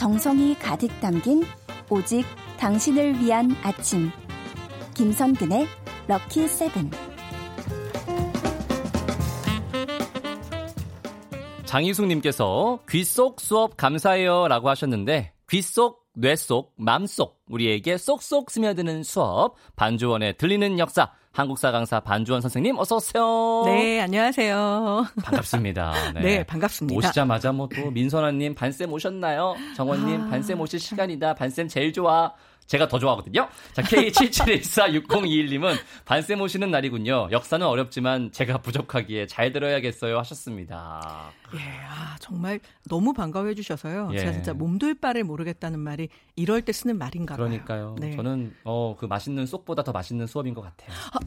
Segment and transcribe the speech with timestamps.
[0.00, 1.42] 정성이 가득 담긴
[1.90, 2.24] 오직
[2.58, 4.10] 당신을 위한 아침.
[4.94, 5.66] 김선근의
[6.08, 6.90] 럭키 세븐.
[11.66, 18.50] 장희숙님께서 귀 속 수업 감사해요 라고 하셨는데 귀 속, 뇌 속, 맘 속 우리에게 쏙쏙
[18.50, 23.62] 스며드는 수업 반주원의 들리는 역사 한국사 강사 반주원 선생님 어서 오세요.
[23.64, 25.06] 네, 안녕하세요.
[25.22, 25.92] 반갑습니다.
[26.14, 26.96] 네, 네 반갑습니다.
[26.98, 29.54] 오시자마자 뭐 또 민선아님 반쌤 오셨나요?
[29.76, 30.28] 정원님 아...
[30.28, 31.34] 반쌤 오실 시간이다.
[31.34, 32.32] 반쌤 제일 좋아.
[32.70, 33.48] 제가 더 좋아하거든요.
[33.72, 35.74] 자, K77146021님은
[36.06, 37.26] 반쌤 오시는 날이군요.
[37.32, 41.32] 역사는 어렵지만 제가 부족하기에 잘 들어야겠어요 하셨습니다.
[41.54, 44.10] 예, 아, 정말 너무 반가워해 주셔서요.
[44.12, 44.18] 예.
[44.18, 47.44] 제가 진짜 몸둘 바를 모르겠다는 말이 이럴 때 쓰는 말인가 봐요.
[47.48, 47.96] 그러니까요.
[47.98, 48.14] 네.
[48.14, 50.96] 저는 어, 그 맛있는 쏙보다 더 맛있는 수업인 것 같아요.
[51.12, 51.18] 아,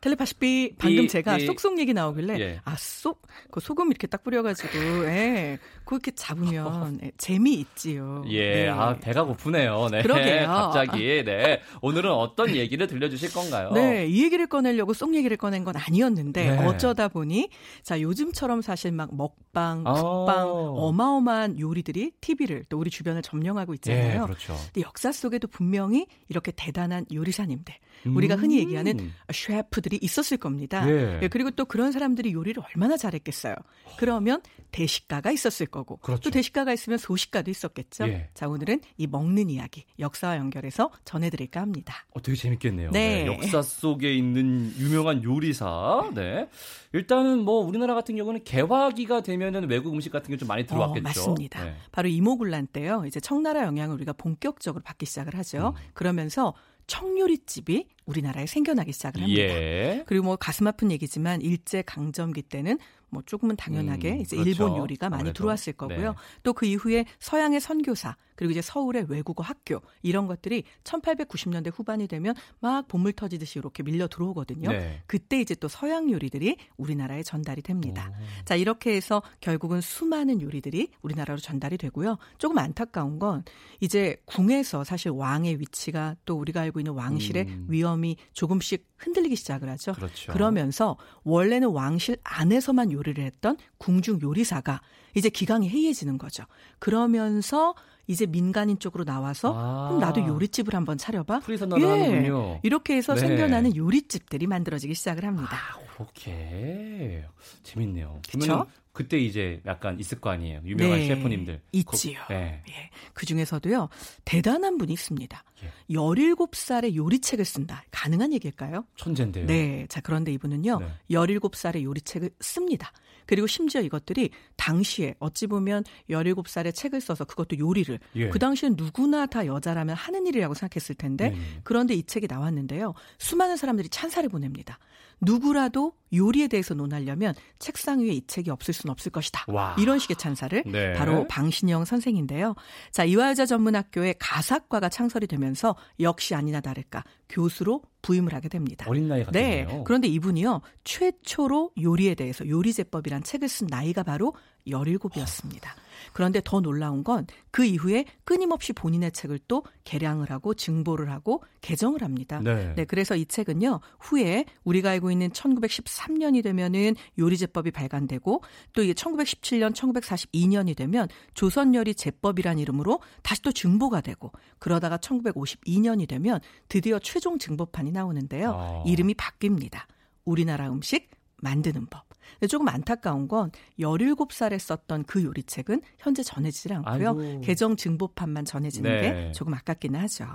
[0.00, 2.60] 텔레파시피 방금 이, 제가 이, 쏙쏙 얘기 나오길래 예.
[2.64, 8.22] 아쏙 그 소금 이렇게 딱 뿌려가지고 예 그렇게 잡으면 예, 재미 있지요.
[8.28, 8.68] 예, 네.
[8.68, 9.88] 아 배가 고프네요.
[9.90, 10.46] 네, 그러게요.
[10.46, 13.72] 갑자기 네 오늘은 어떤 얘기를 들려주실 건가요?
[13.72, 16.66] 네, 이 얘기를 꺼내려고 쏙 얘기를 꺼낸 건 아니었는데 네.
[16.66, 17.48] 어쩌다 보니
[17.82, 19.94] 자 요즘처럼 사실 막 먹방, 아.
[19.94, 24.22] 국방 어마어마한 요리들이 TV를 또 우리 주변을 점령하고 있잖아요.
[24.22, 24.56] 예, 그렇죠.
[24.72, 27.74] 근데 역사 속에도 분명히 이렇게 대단한 요리사님들
[28.06, 29.12] 우리가 흔히 얘기하는 음.
[29.32, 30.88] 셰프들이 있었을 겁니다.
[30.90, 31.20] 예.
[31.22, 31.28] 예.
[31.28, 33.54] 그리고 또 그런 사람들이 요리를 얼마나 잘했겠어요.
[33.98, 34.40] 그러면
[34.72, 36.22] 대식가가 있었을 거고 그렇죠.
[36.22, 38.08] 또 대식가가 있으면 소식가도 있었겠죠.
[38.08, 38.30] 예.
[38.34, 41.94] 자 오늘은 이 먹는 이야기 역사와 연결해서 전해드릴까 합니다.
[42.14, 42.90] 어, 되게 재밌겠네요.
[42.90, 43.24] 네.
[43.24, 43.26] 네.
[43.26, 46.10] 역사 속에 있는 유명한 요리사.
[46.14, 46.48] 네.
[46.94, 51.00] 일단은 뭐 우리나라 같은 경우는 개화기가 되면은 외국 음식 같은 게 좀 많이 들어왔겠죠.
[51.00, 51.64] 어, 맞습니다.
[51.64, 51.74] 네.
[51.90, 53.02] 바로 이모군란 때요.
[53.06, 55.74] 이제 청나라 영향을 우리가 본격적으로 받기 시작을 하죠.
[55.76, 55.82] 음.
[55.94, 56.54] 그러면서
[56.88, 59.40] 청요리집이 우리나라에 생겨나기 시작을 합니다.
[59.40, 60.02] 예.
[60.06, 62.78] 그리고 뭐 가슴 아픈 얘기지만 일제 강점기 때는
[63.10, 64.50] 뭐 조금은 당연하게 음, 이제 그렇죠.
[64.50, 65.38] 일본 요리가 많이 아무래도.
[65.38, 66.10] 들어왔을 거고요.
[66.10, 66.16] 네.
[66.42, 72.86] 또그 이후에 서양의 선교사 그리고 이제 서울의 외국어 학교 이런 것들이 1890년대 후반이 되면 막
[72.86, 74.70] 보물 터지듯이 이렇게 밀려 들어오거든요.
[74.70, 75.02] 네.
[75.06, 78.12] 그때 이제 또 서양 요리들이 우리나라에 전달이 됩니다.
[78.12, 78.44] 오.
[78.44, 82.16] 자 이렇게 해서 결국은 수많은 요리들이 우리나라로 전달이 되고요.
[82.38, 83.42] 조금 안타까운 건
[83.80, 87.66] 이제 궁에서 사실 왕의 위치가 또 우리가 알고 있는 왕실의 음.
[87.68, 89.92] 위험이 조금씩 흔들리기 시작을 하죠.
[89.94, 90.32] 그렇죠.
[90.32, 94.80] 그러면서 원래는 왕실 안에서만 요리를 했던 궁중 요리사가
[95.14, 96.44] 이제 기강이 해이해지는 거죠.
[96.78, 97.74] 그러면서
[98.06, 99.88] 이제 민간인 쪽으로 나와서 아.
[99.88, 101.40] 그럼 나도 요리집을 한번 차려봐.
[101.80, 102.60] 예.
[102.62, 103.20] 이렇게 해서 네.
[103.20, 105.56] 생겨나는 요리집들이 만들어지기 시작을 합니다.
[105.56, 107.24] 아, 그렇게
[107.62, 108.20] 재밌네요.
[108.30, 108.66] 그렇죠?
[108.98, 110.60] 그때 이제 약간 있을 거 아니에요.
[110.64, 111.60] 유명한 네, 셰프님들.
[111.70, 112.18] 있지요.
[112.26, 112.64] 거, 네.
[112.68, 112.90] 예.
[113.14, 113.88] 그 중에서도요.
[114.24, 115.44] 대단한 분이 있습니다.
[115.62, 115.94] 예.
[115.94, 117.84] 17살의 요리책을 쓴다.
[117.92, 118.84] 가능한 얘기일까요?
[118.96, 119.46] 천재인데요.
[119.46, 119.86] 네.
[119.88, 120.80] 자, 그런데 이분은요.
[120.80, 120.88] 네.
[121.12, 122.90] 17살의 요리책을 씁니다.
[123.24, 128.28] 그리고 심지어 이것들이 당시에 어찌 보면 17살의 책을 써서 그것도 요리를 예.
[128.30, 131.60] 그 당시엔 누구나 다 여자라면 하는 일이라고 생각했을 텐데 음.
[131.62, 132.94] 그런데 이 책이 나왔는데요.
[133.18, 134.80] 수많은 사람들이 찬사를 보냅니다.
[135.20, 139.44] 누구라도 요리에 대해서 논하려면 책상 위에 이 책이 없을 수는 없을 것이다.
[139.48, 139.76] 와.
[139.78, 140.92] 이런 식의 찬사를 네.
[140.94, 142.54] 바로 방신영 선생인데요.
[142.90, 148.86] 자, 이화여자 전문학교의 가사과가 창설이 되면서 역시 아니나 다를까 교수로 부임을 하게 됩니다.
[148.88, 149.66] 어린 나이 같네요.
[149.66, 149.82] 네.
[149.84, 150.62] 그런데 이분이요.
[150.84, 154.34] 최초로 요리에 대해서 요리제법이란 책을 쓴 나이가 바로
[154.68, 155.68] 17이었습니다.
[156.12, 157.26] 그런데 더 놀라운 건
[157.58, 162.40] 그 이후에 끊임없이 본인의 책을 또 개량을 하고 증보를 하고 개정을 합니다.
[162.40, 162.72] 네.
[162.76, 162.84] 네.
[162.84, 163.80] 그래서 이 책은요.
[163.98, 168.42] 후에 우리가 알고 있는 1913년이 되면은 요리제법이 발간되고
[168.74, 174.30] 또 이게 1917년, 1942년이 되면 조선요리 제법이란 이름으로 다시 또 증보가 되고
[174.60, 178.52] 그러다가 1952년이 되면 드디어 최종 증보판이 나오는데요.
[178.54, 178.84] 아.
[178.86, 179.80] 이름이 바뀝니다.
[180.24, 182.07] 우리나라 음식 만드는 법.
[182.48, 187.08] 조금 안타까운 건 17살에 썼던 그 요리책은 현재 전해지질 않고요.
[187.10, 187.40] 아이고.
[187.42, 189.00] 개정 증보판만 전해지는 네.
[189.00, 190.26] 게 조금 아깝기는 하죠.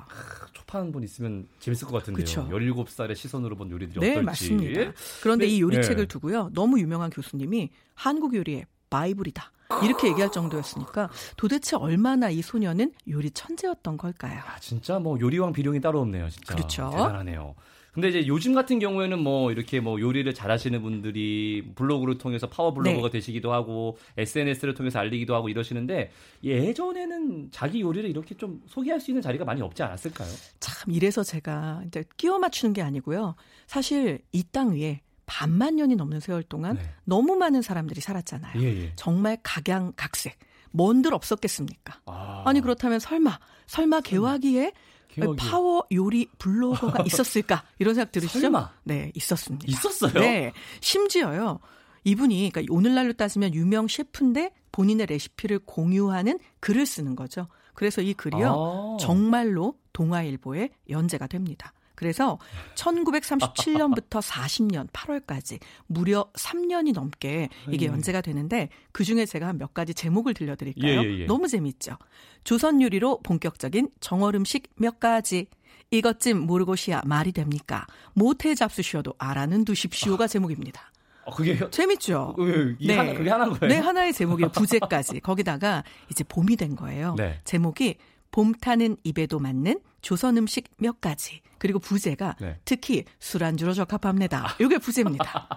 [0.54, 2.24] 초판 분 있으면 재밌을 것 같은데요.
[2.24, 2.48] 그쵸.
[2.50, 4.26] 17살의 시선으로 본 요리들이 네, 어떨지.
[4.26, 4.92] 맞습니다.
[5.22, 5.52] 그런데 네.
[5.54, 6.06] 이 요리책을 네.
[6.06, 6.50] 두고요.
[6.54, 9.52] 너무 유명한 교수님이 한국 요리의 바이블이다.
[9.84, 14.40] 이렇게 얘기할 정도였으니까 도대체 얼마나 이 소녀는 요리 천재였던 걸까요?
[14.40, 16.54] 아, 진짜 뭐 요리왕 비룡이 따로 없네요, 진짜.
[16.54, 16.90] 그렇죠.
[16.92, 17.56] 대단하네요.
[17.94, 23.10] 근데 이제 요즘 같은 경우에는 뭐 이렇게 뭐 요리를 잘하시는 분들이 블로그를 통해서 파워 블로거가
[23.10, 23.12] 네.
[23.12, 26.12] 되시기도 하고 SNS를 통해서 알리기도 하고 이러시는데
[26.44, 30.30] 예전에는 자기 요리를 이렇게 좀 소개할 수 있는 자리가 많이 없지 않았을까요?
[30.60, 33.36] 참 이래서 제가 이제 끼워 맞추는 게 아니고요.
[33.68, 36.82] 사실 이 땅 위에 반만 년이 넘는 세월 동안 네.
[37.06, 38.62] 너무 많은 사람들이 살았잖아요.
[38.62, 38.92] 예, 예.
[38.96, 40.38] 정말 각양각색.
[40.72, 42.02] 뭔들 없었겠습니까?
[42.06, 42.52] 아.
[42.54, 44.74] 니 그렇다면 설마 설마 개화기에
[45.14, 45.38] 개혁이.
[45.38, 48.40] 파워 요리 블로거가 있었을까 이런 생각 들으시죠?
[48.40, 48.72] 설마?
[48.84, 49.66] 네, 있었습니다.
[49.68, 50.14] 있었어요?
[50.14, 50.52] 네,
[50.82, 51.60] 심지어요.
[52.04, 57.48] 이분이 그러니까 오늘날로 따지면 유명 셰프인데 본인의 레시피를 공유하는 글을 쓰는 거죠.
[57.74, 58.48] 그래서 이 글이요.
[58.50, 58.98] 아.
[59.00, 61.74] 정말로 동아일보에 연재가 됩니다.
[62.04, 62.38] 그래서
[62.76, 67.94] 1937년부터 40년 8월까지 무려 3년이 넘게 이게 음.
[67.94, 70.92] 연재가 되는데 그 중에 제가 한 몇 가지 제목을 들려드릴까요?
[71.04, 71.26] 예, 예, 예.
[71.26, 71.98] 너무 재밌죠.
[72.44, 75.48] 조선 요리로 본격적인 정월 음식 몇 가지.
[75.92, 77.86] 이것쯤 모르고시야 말이 됩니까?
[78.14, 80.92] 모태 잡수시어도 알아는 두십시오가 제목입니다.
[81.26, 82.34] 아, 그게 재밌죠?
[82.36, 83.74] 그, 이 하나, 그게 하나인 거예요?
[83.74, 84.52] 네, 하나의 제목이에요.
[84.52, 85.22] 부제까지.
[85.22, 87.16] 거기다가 이제 봄이 된 거예요.
[87.18, 87.40] 네.
[87.46, 87.96] 제목이
[88.32, 91.42] 봄 타는 입에도 맞는 조선 음식 몇 가지.
[91.58, 92.60] 그리고 부제가 네.
[92.66, 94.56] 특히 술안주로 적합합니다.
[94.60, 95.48] 이게 부제입니다.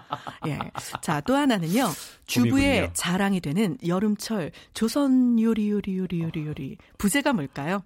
[0.47, 0.57] 예.
[1.01, 1.89] 자, 또 하나는요.
[2.25, 2.93] 주부의 봄이군요.
[2.93, 6.77] 자랑이 되는 여름철 조선 요리 요리 요리 요리 요리.
[6.97, 7.83] 부제가 뭘까요?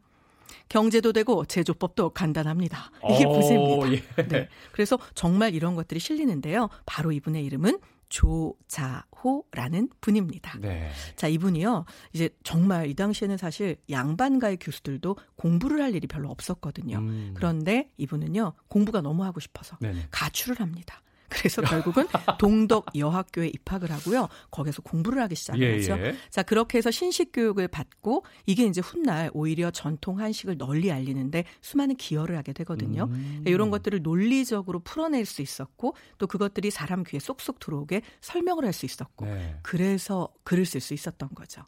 [0.70, 2.92] 경제도 되고 제조법도 간단합니다.
[3.12, 3.92] 이게 오, 부제입니다.
[3.94, 4.28] 예.
[4.28, 4.48] 네.
[4.72, 6.70] 그래서 정말 이런 것들이 실리는데요.
[6.86, 7.80] 바로 이분의 이름은
[8.12, 10.60] 조자호라는 분입니다.
[10.60, 10.92] 네.
[11.16, 11.86] 자, 이분이요.
[12.14, 16.98] 이제 정말 이 당시에는 사실 양반가의 교수들도 공부를 할 일이 별로 없었거든요.
[17.00, 17.34] 음.
[17.36, 18.54] 그런데 이분은요.
[18.68, 20.08] 공부가 너무 하고 싶어서 네네.
[20.12, 21.02] 가출을 합니다.
[21.32, 22.08] 그래서 결국은
[22.38, 24.28] 동덕 여학교에 입학을 하고요.
[24.52, 25.98] 거기서 공부를 하기 시작을 예, 하죠.
[26.04, 26.16] 예.
[26.30, 31.96] 자, 그렇게 해서 신식 교육을 받고 이게 이제 훗날 오히려 전통 한식을 널리 알리는데 수많은
[31.96, 33.06] 기여를 하게 되거든요.
[33.10, 33.44] 음.
[33.48, 38.86] 이런 것들을 논리적으로 풀어낼 수 있었고 또 그것들이 사람 귀에 쏙쏙 들어오게 설명을 할 수
[38.86, 39.58] 있었고 네.
[39.62, 41.64] 그래서 글을 쓸 수 있었던 거죠.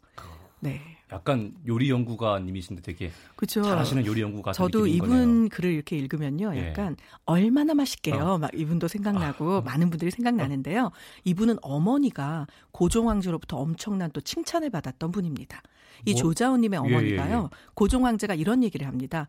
[0.60, 0.80] 네.
[1.14, 3.62] 약간 요리 연구가님이신데 되게 그렇죠.
[3.62, 6.54] 잘하시는 요리 연구가 저도 이분 글을 이렇게 읽으면요.
[6.56, 6.68] 예.
[6.68, 8.16] 약간 얼마나 맛있게요.
[8.16, 8.38] 어.
[8.38, 10.90] 막 이분도 생각나고 많은 분들이 생각나는데요.
[11.24, 15.62] 이분은 어머니가 고종황제로부터 엄청난 또 칭찬을 받았던 분입니다.
[16.04, 16.20] 이 뭐?
[16.20, 17.50] 조자호님의 예, 예, 어머니가요.
[17.74, 19.28] 고종황제가 이런 얘기를 합니다.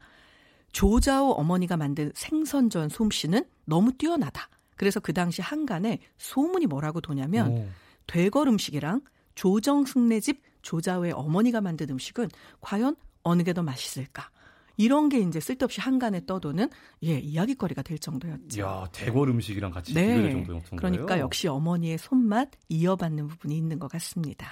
[0.71, 4.49] 조자호 어머니가 만든 생선전 솜씨는 너무 뛰어나다.
[4.75, 7.67] 그래서 그 당시 한간에 소문이 뭐라고 도냐면 오.
[8.07, 9.01] 되걸 음식이랑
[9.35, 12.29] 조정승네집 조자호의 어머니가 만든 음식은
[12.59, 14.29] 과연 어느 게 더 맛있을까?
[14.77, 16.69] 이런 게 이제 쓸데없이 한간에 떠도는
[17.03, 18.61] 예 이야기거리가 될 정도였죠.
[18.61, 20.07] 야 대궐 음식이랑 같이 네.
[20.07, 21.23] 비교될 정도였던 그러니까 거예요.
[21.23, 24.47] 역시 어머니의 손맛 이어받는 부분이 있는 것 같습니다.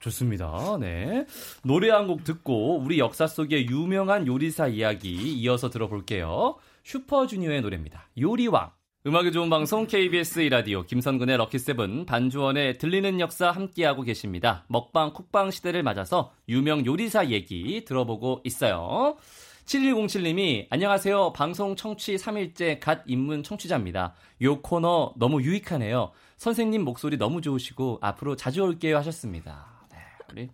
[0.00, 0.78] 좋습니다.
[0.80, 1.24] 네.
[1.62, 6.56] 노래 한 곡 듣고 우리 역사 속의 유명한 요리사 이야기 이어서 들어볼게요.
[6.82, 8.08] 슈퍼주니어의 노래입니다.
[8.20, 8.72] 요리왕.
[9.04, 14.64] 음악이 좋은 방송 KBS 이라디오 김선근의 럭키세븐 반주원의 들리는 역사 함께하고 계십니다.
[14.68, 19.16] 먹방 쿡방 시대를 맞아서 유명 요리사 얘기 들어보고 있어요.
[19.64, 21.32] 7107님이 안녕하세요.
[21.32, 24.14] 방송 청취 3일째 갓 입문 청취자입니다.
[24.42, 26.12] 요 코너 너무 유익하네요.
[26.36, 29.66] 선생님 목소리 너무 좋으시고 앞으로 자주 올게요 하셨습니다.
[29.90, 29.98] 네,
[30.30, 30.48] 우리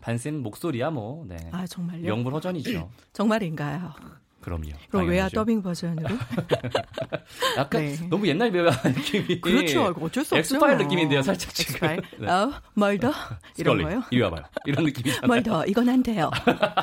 [0.00, 1.36] 반쌤 목소리야 뭐 네.
[1.52, 2.02] 아 정말요?
[2.02, 2.90] 명불허전이죠.
[3.14, 3.94] 정말인가요?
[4.42, 4.72] 그럼요.
[4.90, 5.34] 그럼 당연하죠.
[5.36, 6.08] 더빙 버전으로?
[7.56, 7.96] 약간 네.
[8.10, 9.40] 너무 옛날 배우 느낌이.
[9.40, 9.94] 그렇죠.
[10.00, 10.56] 어쩔 수 없죠.
[10.56, 11.74] 엑스파일 느낌인데요, 살짝 지금.
[11.74, 12.02] 엑스파일.
[12.18, 12.28] 네.
[12.28, 13.12] 어, 뭘 더?
[13.56, 14.02] 이런 거요?
[14.10, 14.44] 이리 와봐요.
[14.66, 15.26] 이런 느낌이잖아요.
[15.26, 15.64] 뭘 더?
[15.66, 16.30] 이건 안 돼요.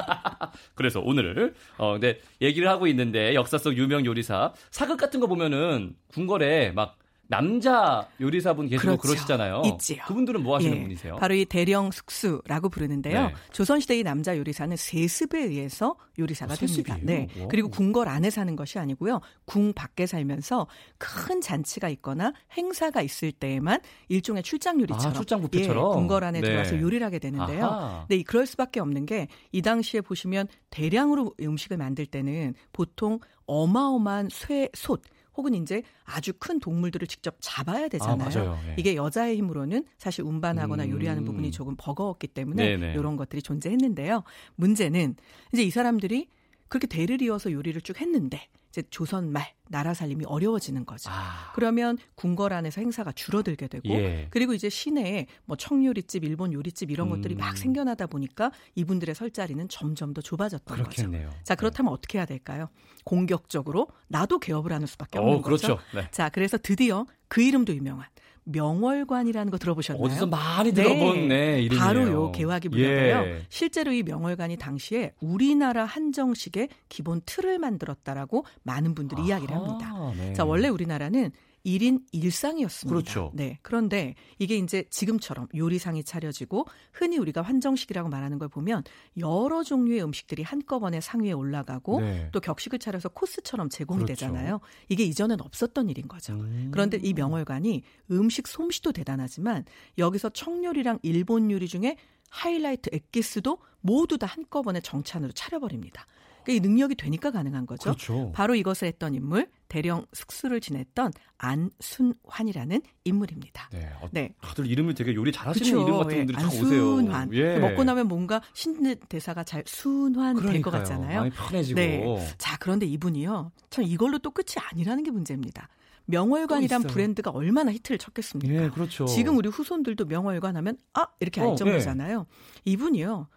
[0.76, 5.96] 그래서 오늘 어 근데 얘기를 하고 있는데 역사 속 유명 요리사 사극 같은 거 보면은
[6.14, 6.98] 궁궐에 막
[7.30, 9.02] 남자 요리사분 계시고 그렇죠.
[9.02, 10.04] 그러시잖아요 있지요.
[10.08, 11.16] 그분들은 뭐 하시는 예, 분이세요?
[11.18, 13.28] 바로 이 대령 숙수라고 부르는데요.
[13.28, 13.34] 네.
[13.52, 16.98] 조선시대의 남자 요리사는 세습에 의해서 요리사가 아, 됩니다.
[17.02, 17.28] 네.
[17.40, 17.48] 오.
[17.48, 19.22] 그리고 궁궐 안에 사는 것이 아니고요.
[19.46, 20.68] 궁 밖에 살면서
[20.98, 25.92] 큰 잔치가 있거나 행사가 있을 때에만 일종의 출장 요리처럼 아, 출장 뷔페처럼?
[25.92, 26.48] 예, 궁궐 안에 네.
[26.48, 27.66] 들어와서 요리를 하게 되는데요.
[27.66, 28.06] 아하.
[28.10, 34.70] 네, 그럴 수밖에 없는 게 이 당시에 보시면 대량으로 음식을 만들 때는 보통 어마어마한 쇠,
[34.74, 35.02] 솥
[35.40, 38.28] 혹은 이제 아주 큰 동물들을 직접 잡아야 되잖아요.
[38.28, 38.60] 아, 맞아요.
[38.68, 38.76] 예.
[38.78, 40.90] 이게 여자의 힘으로는 사실 운반하거나 음.
[40.90, 42.94] 요리하는 부분이 조금 버거웠기 때문에 네네.
[42.94, 44.24] 이런 것들이 존재했는데요.
[44.56, 45.16] 문제는
[45.54, 46.28] 이제 이 사람들이
[46.68, 51.10] 그렇게 대를 이어서 요리를 쭉 했는데 이제 조선 말 나라 살림이 어려워지는 거죠.
[51.12, 54.28] 아, 그러면 궁궐 안에서 행사가 줄어들게 되고 예.
[54.32, 57.40] 그리고 이제 시내에 뭐 청요리집, 일본 요리집 이런 것들이 음.
[57.40, 60.90] 막 생겨나다 보니까 이분들의 설 자리는 점점 더 좁아졌던 거죠.
[60.90, 61.30] 그렇겠네요.
[61.44, 62.70] 자 그렇다면 어떻게 해야 될까요?
[63.04, 65.78] 공격적으로 나도 개업을 하는 수밖에 없는 어, 그렇죠.
[65.78, 65.82] 거죠.
[65.96, 66.08] 네.
[66.12, 68.08] 자 그래서 드디어 그 이름도 유명한
[68.52, 70.04] 명월관이라는 거 들어보셨나요?
[70.04, 71.84] 어디서 많이 들어본 네, 이름이에요.
[71.84, 73.18] 바로 요 개화기 문화인데요.
[73.22, 73.42] 예.
[73.50, 80.14] 실제로 이 명월관이 당시에 우리나라 한정식의 기본 틀을 만들었다라고 많은 분들이 이야기를 합니다.
[80.18, 80.34] 네.
[80.34, 81.32] 자, 원래 우리나라는
[81.78, 82.90] 1인 1상이었습니다.
[82.90, 83.32] 그렇죠.
[83.34, 83.60] 네.
[83.62, 88.84] 그런데 이게 이제 지금처럼 요리상이 차려지고 흔히 우리가 환정식이라고 말하는 걸 보면
[89.18, 92.30] 여러 종류의 음식들이 한꺼번에 상위에 올라가고 네.
[92.32, 94.26] 또 격식을 차려서 코스처럼 제공이 그렇죠.
[94.26, 94.60] 되잖아요.
[94.90, 96.34] 이게 이전엔 없었던 일인 거죠.
[96.34, 96.70] 음.
[96.72, 99.66] 그런데 이 명월관이 음식 솜씨도 대단하지만
[99.98, 101.98] 여기서 청요리랑 일본 요리 중에
[102.30, 106.06] 하이라이트 엑기스도 모두 다 한꺼번에 정찬으로 차려버립니다.
[106.50, 107.84] 그러니까 이 능력이 되니까 가능한 거죠.
[107.84, 108.32] 그렇죠.
[108.34, 113.70] 바로 이것을 했던 인물 대령 숙수를 지냈던 안순환이라는 인물입니다.
[113.72, 113.90] 네.
[114.02, 114.34] 어, 네.
[114.42, 115.70] 다들 이름을 되게 요리 잘하시는.
[115.70, 116.94] 이름 같은 예, 분들이 다 오세요.
[116.98, 117.34] 안순환.
[117.34, 117.60] 예.
[117.60, 120.72] 먹고 나면 뭔가 신는 대사가 잘 순환 될 것.
[120.72, 121.20] 같잖아요.
[121.20, 121.76] 마음이 편해지고.
[121.80, 122.34] 네.
[122.38, 123.52] 자, 그런데 이분이요.
[123.70, 125.68] 참 이걸로 또 끝이 아니라는 게 문제입니다.
[126.06, 126.84] 명월관이란.
[126.84, 128.54] 브랜드가 얼마나 히트를 쳤겠습니까?
[128.54, 129.06] 예, 그렇죠.
[129.06, 132.26] 지금 우리 후손들도 명월관 하면 아 이렇게 어, 알 정도잖아요.
[132.66, 133.28] 이분이요.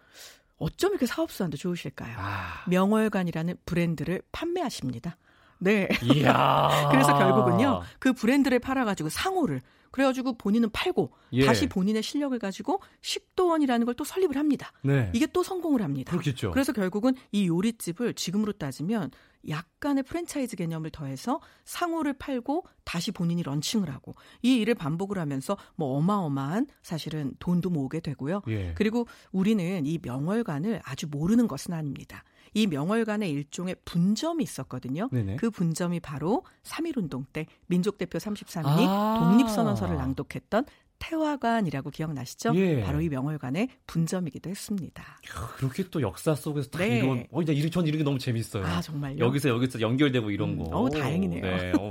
[0.57, 2.15] 어쩜 이렇게 사업수완도 좋으실까요?
[2.17, 2.63] 아.
[2.67, 5.17] 명월관이라는 브랜드를 판매하십니다.
[5.59, 5.87] 네.
[6.03, 6.87] 이야.
[6.91, 11.45] 그래서 결국은요 그 브랜드를 팔아가지고 상호를 그래가지고 본인은 팔고 예.
[11.45, 14.71] 다시 본인의 실력을 가지고 식도원이라는 걸 또 설립을 합니다.
[14.81, 15.11] 네.
[15.13, 16.11] 이게 또 성공을 합니다.
[16.11, 16.49] 그렇겠죠.
[16.51, 19.11] 그래서 결국은 이 요리집을 지금으로 따지면
[19.47, 25.97] 약간의 프랜차이즈 개념을 더해서 상호를 팔고 다시 본인이 런칭을 하고 이 일을 반복을 하면서 뭐
[25.97, 28.41] 어마어마한 사실은 돈도 모으게 되고요.
[28.47, 28.73] 예.
[28.75, 32.23] 그리고 우리는 이 명월관을 아주 모르는 것은 아닙니다.
[32.53, 35.09] 이 명월관의 일종의 분점이 있었거든요.
[35.11, 35.37] 네네.
[35.37, 39.19] 그 분점이 바로 3.1운동 때 민족대표 33인이 아.
[39.19, 40.65] 독립선언서를 낭독했던
[41.03, 42.55] 태화관이라고 기억나시죠?
[42.55, 42.81] 예.
[42.81, 45.03] 바로 이 명월관의 분점이기도 했습니다.
[45.03, 46.99] 야, 그렇게 또 역사 속에서 다 네.
[46.99, 48.65] 이런 어, 이제 전 이런 게 너무 재밌어요.
[48.65, 49.17] 아 정말요?
[49.23, 50.63] 여기서 여기서 연결되고 이런 음, 거.
[50.77, 51.41] 어우, 다행이네요.
[51.41, 51.89] 네, 어,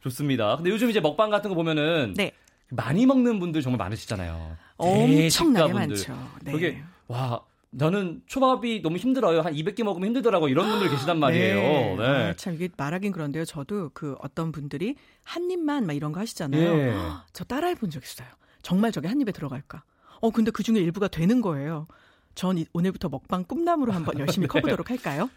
[0.00, 0.56] 좋습니다.
[0.56, 2.32] 근데 요즘 이제 먹방 같은 거 보면은 네.
[2.70, 4.56] 많이 먹는 분들 정말 많으시잖아요.
[4.76, 5.72] 엄청나게.
[5.72, 6.16] 많죠.
[6.42, 6.52] 네.
[6.52, 7.40] 그게 와
[7.78, 9.40] 저는 초밥이 너무 힘들어요.
[9.40, 11.56] 한 200개 먹으면 힘들더라고 이런 분들 계시단 말이에요.
[11.56, 11.96] 네.
[11.96, 12.04] 네.
[12.06, 13.46] 아, 참 이게 말하긴 그런데요.
[13.46, 14.94] 저도 그 어떤 분들이
[15.24, 16.78] 한 입만 막 이런 거 하시잖아요.
[16.78, 16.94] 예.
[17.32, 18.28] 저 따라해 본 적 있어요.
[18.62, 19.82] 정말 저게 한 입에 들어갈까?
[20.20, 21.86] 어 근데 그 중에 일부가 되는 거예요.
[22.34, 24.48] 전 이- 오늘부터 먹방 꿈나무로 한번 열심히 네.
[24.48, 25.28] 커보도록 할까요?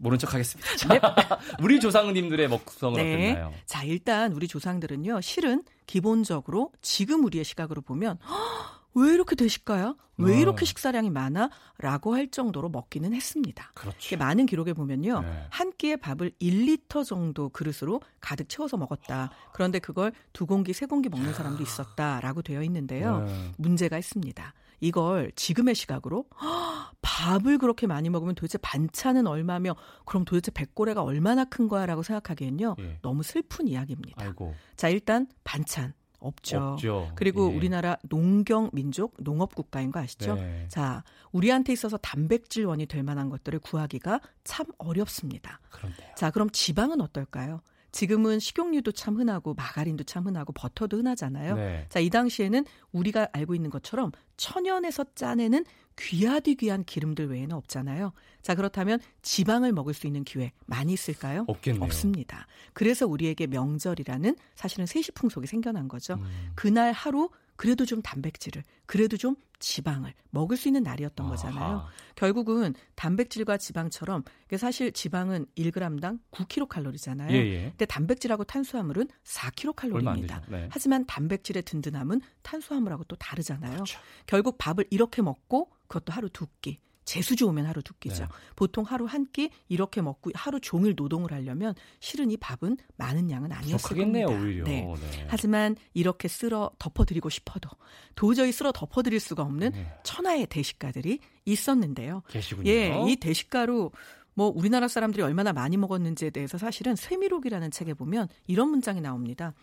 [0.00, 0.76] 모른 척 하겠습니다.
[0.76, 0.88] 자,
[1.60, 3.14] 우리 조상님들의 먹성은 네.
[3.32, 3.52] 어땠나요?
[3.66, 9.96] 자, 일단 우리 조상들은요, 실은 기본적으로 지금 우리의 시각으로 보면, "헉, 왜 이렇게 되실까요?
[10.18, 10.40] 왜 어.
[10.40, 11.48] 이렇게 식사량이 많아?
[11.78, 13.70] 라고 할 정도로 먹기는 했습니다.
[13.74, 14.16] 그렇죠.
[14.16, 15.20] 많은 기록에 보면요.
[15.20, 15.46] 네.
[15.50, 19.30] 한 끼에 밥을 1리터 정도 그릇으로 가득 채워서 먹었다.
[19.52, 23.20] 그런데 그걸 두 공기, 세 공기 먹는 사람도 있었다라고 되어 있는데요.
[23.24, 23.52] 네.
[23.58, 24.54] 문제가 있습니다.
[24.80, 29.74] 이걸 지금의 시각으로 "헉, 밥을 그렇게 많이 먹으면 도대체 반찬은 얼마며
[30.04, 32.76] 그럼 도대체 백고래가 얼마나 큰 거야라고 생각하기엔요.
[32.78, 32.98] 예.
[33.02, 34.24] 너무 슬픈 이야기입니다.
[34.24, 36.58] 아이고 자, 일단 반찬 없죠.
[36.72, 37.12] 없죠.
[37.14, 37.56] 그리고 예.
[37.56, 40.34] 우리나라 농경 민족 농업 국가인 거 아시죠?
[40.34, 40.66] 네.
[40.68, 45.60] 자, 우리한테 있어서 단백질 원이 될 만한 것들을 구하기가 참 어렵습니다.
[45.70, 46.08] 그런데요.
[46.16, 47.60] 자, 그럼 지방은 어떨까요?
[47.98, 51.56] 지금은 식용유도 참 흔하고 마가린도 참 흔하고 버터도 흔하잖아요.
[51.56, 51.86] 네.
[51.88, 55.64] 자, 이 당시에는 우리가 알고 있는 것처럼 천연에서 짜내는
[55.98, 58.12] 귀하디 귀한 기름들 외에는 없잖아요.
[58.40, 61.44] 자, 그렇다면 지방을 먹을 수 있는 기회 많이 있을까요?
[61.48, 61.82] 없겠네요.
[61.82, 62.46] 없습니다.
[62.72, 66.14] 그래서 우리에게 명절이라는 사실은 세시풍속이 생겨난 거죠.
[66.14, 66.52] 음.
[66.54, 71.64] 그날 하루 그래도 좀 단백질을, 그래도 좀 지방을 먹을 수 있는 날이었던 거잖아요.
[71.64, 71.88] 아하.
[72.14, 74.24] 결국은 단백질과 지방처럼
[74.56, 77.30] 사실 지방은 1g당 9kcal잖아요.
[77.30, 77.62] 예, 예.
[77.70, 80.28] 근데 단백질하고 탄수화물은 얼마 안 4kcal입니다.
[80.28, 80.42] 되죠.
[80.48, 80.68] 네.
[80.70, 83.72] 하지만 단백질의 든든함은 탄수화물하고 또 다르잖아요.
[83.72, 83.98] 그렇죠.
[84.26, 86.78] 결국 밥을 이렇게 먹고 그것도 하루 두 끼.
[87.08, 88.24] 재수주 오면 하루 두 끼죠.
[88.24, 88.28] 네.
[88.54, 93.52] 보통 하루 한 끼 이렇게 먹고 하루 종일 노동을 하려면 실은 이 밥은 많은 양은
[93.52, 94.30] 아니었을 겁니다.
[94.30, 94.64] 오히려.
[94.64, 94.86] 네.
[95.10, 95.26] 네.
[95.28, 97.68] 하지만 이렇게 쓸어 덮어드리고 싶어도
[98.14, 99.92] 도저히 쓸어 덮어드릴 수가 없는 네.
[100.02, 102.22] 천하의 대식가들이 있었는데요.
[102.28, 102.70] 계시군요.
[102.70, 103.92] 예, 이 대식가로
[104.34, 109.54] 뭐 우리나라 사람들이 얼마나 많이 먹었는지에 대해서 사실은 쇠미록이라는 책에 보면 이런 문장이 나옵니다.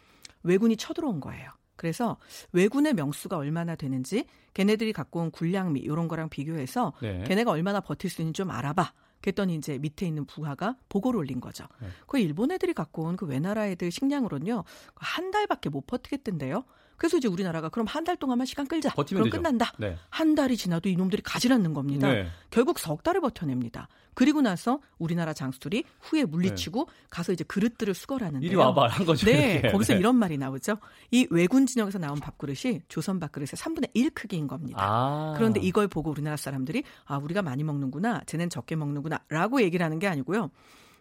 [0.44, 1.52] 왜군이 쳐들어온 거예요.
[1.76, 2.18] 그래서
[2.52, 7.24] 왜군의 명수가 얼마나 되는지 걔네들이 갖고 온 군량미 이런 거랑 비교해서 네.
[7.26, 8.94] 걔네가 얼마나 버틸 수 있는지 좀 알아봐.
[9.22, 11.66] 그랬더니 이제 밑에 있는 부하가 보고를 올린 거죠.
[11.82, 11.88] 네.
[12.08, 14.64] 그 일본 애들이 갖고 온 그 외나라 애들 식량으로는요
[14.96, 16.64] 한 달밖에 못 버티겠던데요.
[16.98, 18.90] 그래서 이제 우리나라가 그럼 한 달 동안만 시간 끌자.
[18.94, 19.42] 버티면 그럼 되죠.
[19.42, 19.72] 끝난다.
[19.78, 19.98] 네.
[20.10, 22.12] 한 달이 지나도 이놈들이 가지 않는 겁니다.
[22.12, 22.28] 네.
[22.52, 23.88] 결국 석 달을 버텨냅니다.
[24.14, 28.40] 그리고 나서 우리나라 장수들이 후에 물리치고 가서 이제 그릇들을 수거하는데요.
[28.40, 28.46] 네.
[28.48, 29.26] 이리 와봐 한 거죠.
[29.26, 29.72] 네, 이렇게.
[29.72, 30.00] 거기서 네.
[30.00, 30.78] 이런 말이 나오죠.
[31.12, 34.78] 이 왜군 진영에서 나온 밥그릇이 조선 밥그릇의 3분의 1 크기인 겁니다.
[34.82, 35.34] 아.
[35.36, 40.08] 그런데 이걸 보고 우리나라 사람들이 아 우리가 많이 먹는구나, 쟤는 적게 먹는구나라고 얘기를 하는 게
[40.08, 40.50] 아니고요.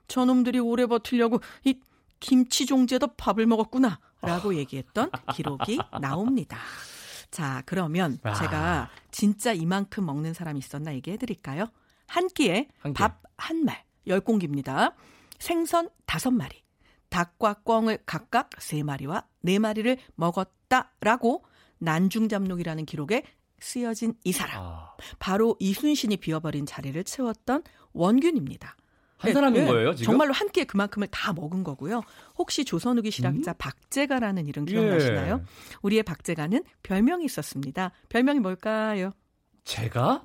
[0.09, 1.79] 저놈들이 오래 버티려고 이
[2.21, 6.59] 김치 종지에다 밥을 먹었구나 라고 얘기했던 기록이 나옵니다.
[7.31, 8.35] 자, 그러면 아.
[8.35, 11.66] 제가 진짜 이만큼 먹는 사람이 있었나 얘기해 드릴까요?
[12.07, 12.69] 한 끼에.
[12.95, 14.95] 밥 한 말, 열 공기입니다.
[15.38, 16.62] 생선 다섯 마리,
[17.11, 21.45] 닭과 꿩을 각각 세 마리와 네 마리를 먹었다라고
[21.78, 23.25] 난중잡록이라는 기록에
[23.61, 24.62] 쓰여진 이 사람.
[24.62, 27.62] 아, 바로 이순신이 비워버린 자리를 채웠던
[27.93, 28.76] 원균입니다.
[29.25, 30.12] 한 사람인 네, 거예요 지금?
[30.12, 32.02] 정말로 한 끼에 그만큼을 다 먹은 거고요.
[32.38, 35.35] 혹시 조선 후기 실학자 박제가라는 이름 기억나시나요?
[35.37, 35.40] 음?
[35.40, 35.76] 예.
[35.83, 37.93] 우리의 박제가는 별명이 있었습니다.
[38.09, 39.12] 별명이 뭘까요?
[39.64, 40.23] 제가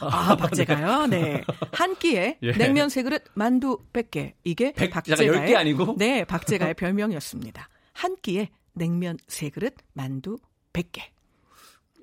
[0.00, 1.06] 아, 박제가요?
[1.10, 1.42] 네.
[1.72, 2.52] 한 끼에 예.
[2.52, 4.32] 냉면 세 그릇, 만두 100개.
[4.44, 5.94] 이게 백, 박제가의 잠깐 10개 아니고?
[5.98, 7.68] 네, 박제가의 별명이었습니다.
[7.92, 10.38] 한 끼에 냉면 세 그릇, 만두
[10.72, 11.02] 100개.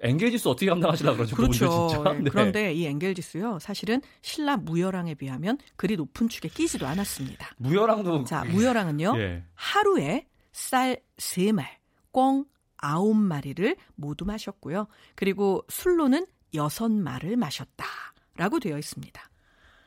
[0.01, 1.35] 엔게지수 어떻게 감당하시려고 그러죠?
[1.35, 1.67] 그렇죠.
[1.69, 2.13] 그분들 진짜.
[2.15, 2.29] 예, 네.
[2.29, 3.59] 그런데 이 엔겔지수요.
[3.59, 7.51] 사실은 신라 무열왕에 비하면 그리 높은 축에 끼지도 않았습니다.
[7.57, 9.13] 무열왕도 자, 무열왕은요.
[9.17, 9.43] 예.
[9.55, 11.65] 하루에 쌀 3말,
[12.11, 12.45] 꽁
[12.77, 14.87] 9마리를 모두 마셨고요.
[15.15, 19.21] 그리고 술로는 6말을 마셨다라고 되어 있습니다.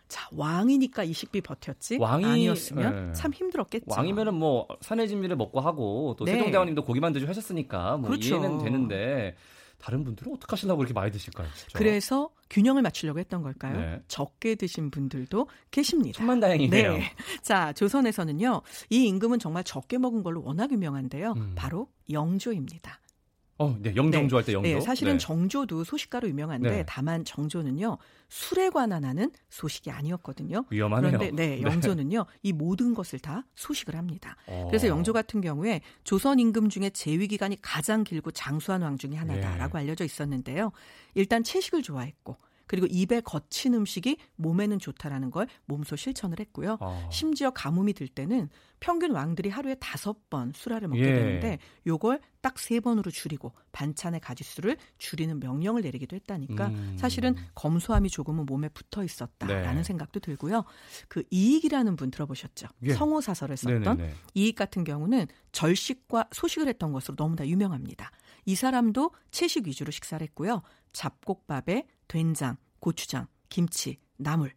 [0.09, 1.99] 자, 왕이니까 이 식비 버텼지.
[1.99, 3.13] 왕이- 아니었으면 예.
[3.13, 3.85] 참 힘들었겠죠.
[3.89, 6.33] 왕이면은 뭐 산의 진미를 먹고 하고 또 네.
[6.33, 8.37] 세종대왕님도 고기만 드시고 하셨으니까 뭐 그렇죠.
[8.37, 9.37] 이해는 되는데
[9.79, 11.49] 다른 분들은 어떻게 하시려고 이렇게 많이 드실까요?
[11.55, 11.79] 진짜?
[11.79, 13.79] 그래서 균형을 맞추려고 했던 걸까요?
[13.79, 14.03] 네.
[14.09, 16.17] 적게 드신 분들도 계십니다.
[16.19, 16.93] 천만 다행이네요.
[16.95, 17.13] 네.
[17.43, 18.63] 자, 조선에서는요.
[18.91, 21.33] 이 임금은 정말 적게 먹은 걸로 워낙 유명한데요.
[21.37, 21.53] 음.
[21.55, 23.01] 바로 영조입니다.
[23.59, 24.69] 어, 네, 영정조 할 때 영조.
[24.69, 25.19] 네, 사실은 네.
[25.19, 26.85] 정조도 소식가로 유명한데 네.
[26.87, 27.99] 다만 정조는요.
[28.29, 30.65] 술에 관한 하는 소식이 아니었거든요.
[30.71, 31.19] 위험하네요.
[31.19, 32.27] 그런데 네, 영조는요.
[32.43, 34.37] 이 모든 것을 다 소식을 합니다.
[34.47, 34.67] 어.
[34.69, 39.79] 그래서 영조 같은 경우에 조선 임금 중에 재위 기간이 가장 길고 장수한 왕 중에 하나다라고
[39.79, 39.83] 예.
[39.83, 40.71] 알려져 있었는데요.
[41.15, 42.37] 일단 채식을 좋아했고
[42.69, 46.77] 그리고 입에 거친 음식이 몸에는 좋다라는 걸 몸소 실천을 했고요.
[46.81, 47.09] 어.
[47.11, 48.49] 심지어 가뭄이 들 때는
[48.79, 51.13] 평균 왕들이 하루에 다섯 번 술화를 먹게 예.
[51.13, 56.97] 되는데 요걸 딱 세 번으로 줄이고 반찬의 가짓수를 줄이는 명령을 내리기도 했다니까 음.
[56.99, 59.83] 사실은 검소함이 조금은 몸에 붙어 있었다라는 네.
[59.83, 60.65] 생각도 들고요.
[61.09, 62.69] 그 이익이라는 분 들어보셨죠?
[62.83, 62.93] 예.
[62.93, 64.15] 성호 사설을 썼던 네네네.
[64.35, 68.11] 이익 같은 경우는 절식과 소식을 했던 것으로 너무나 유명합니다.
[68.49, 70.63] 이 사람도 채식 위주로 식사를 했고요.
[70.95, 74.55] 잡곡밥에 된장, 고추장, 김치, 나물.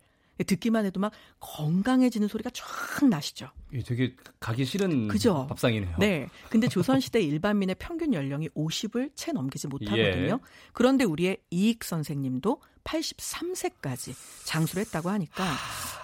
[0.48, 3.50] 듣기만 해도 막 건강해지는 소리가 쫙 나시죠.
[3.74, 5.46] 이 되게 가기 싫은 그죠?
[5.48, 5.98] 밥상이네요.
[6.00, 6.30] 네.
[6.50, 10.40] 근데 조선시대 일반민의 평균 연령이 50을 채 넘기지 못하거든요.
[10.42, 10.50] 예.
[10.72, 14.14] 그런데 우리의 이익 선생님도 83세까지
[14.46, 15.44] 장수를 했다고 하니까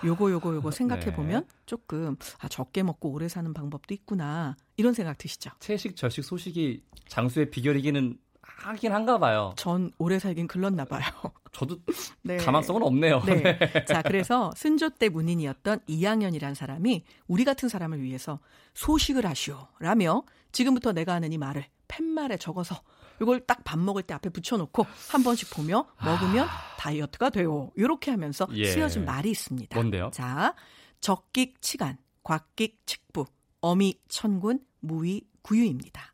[0.06, 1.14] 요거 요거 요거 생각해 네.
[1.14, 4.56] 보면 조금 아 적게 먹고 오래 사는 방법도 있구나.
[4.78, 5.50] 이런 생각 드시죠?
[5.60, 9.54] 채식, 절식, 소식이 장수의 비결이기는 하긴 한가 봐요.
[9.58, 11.04] 전 오래 살긴 글렀나 봐요.
[11.52, 11.78] 저도
[12.24, 12.38] 네.
[12.38, 13.22] 가망성은 없네요.
[13.26, 13.60] 네.
[13.88, 18.40] 자, 그래서 순조 때 문인이었던 이양현이란 사람이 우리 같은 사람을 위해서
[18.74, 22.82] 소식을 하시오라며 지금부터 내가 하는 이 말을 팻말에 적어서
[23.22, 27.70] 이걸 딱 밥 먹을 때 앞에 붙여놓고 한 번씩 보며 먹으면 다이어트가 돼요.
[27.76, 28.72] 이렇게 하면서 예.
[28.72, 29.76] 쓰여진 말이 있습니다.
[29.76, 30.10] 뭔데요?
[30.14, 30.56] 자,
[31.02, 33.26] 적객 치간, 곽객 칙부,
[33.60, 36.14] 어미 천군, 무위 구유입니다.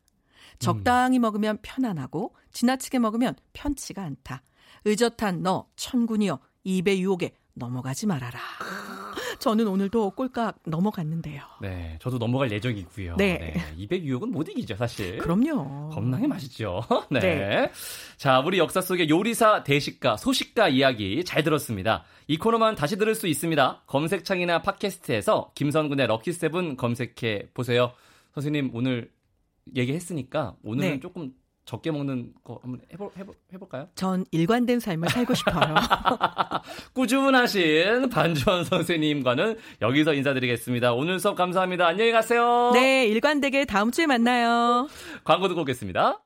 [0.58, 4.42] 적당히 먹으면 편안하고 지나치게 먹으면 편치가 않다.
[4.84, 8.40] 의젓한 너 천군이여 입의 유혹에 넘어가지 말아라.
[9.38, 11.42] 저는 오늘도 꼴깍 넘어갔는데요.
[11.60, 13.16] 네, 저도 넘어갈 예정이고요.
[13.16, 13.54] 네.
[13.76, 15.18] 200 유혹은 못 이기죠, 사실.
[15.18, 15.90] 그럼요.
[15.90, 16.82] 겁나게 맛있죠.
[17.10, 17.20] 네.
[17.20, 17.70] 네.
[18.16, 22.04] 자, 우리 역사 속의 요리사, 대식가, 소식가 이야기 잘 들었습니다.
[22.26, 23.82] 이 코너만 다시 들을 수 있습니다.
[23.86, 27.92] 검색창이나 팟캐스트에서 김선군의 럭키세븐 검색해 보세요.
[28.34, 29.10] 선생님, 오늘
[29.76, 31.00] 얘기했으니까 오늘은 네.
[31.00, 31.32] 조금
[31.64, 33.88] 적게 먹는 거 한번 해볼, 해볼, 해볼까요?
[33.94, 35.74] 전 일관된 삶을 살고 싶어요.
[36.94, 40.92] 꾸준하신 반주원 선생님과는 여기서 인사드리겠습니다.
[40.92, 41.86] 오늘 수업 감사합니다.
[41.86, 42.70] 안녕히 가세요.
[42.74, 44.88] 네, 일관되게 다음 주에 만나요.
[45.24, 46.24] 광고 듣고 오겠습니다.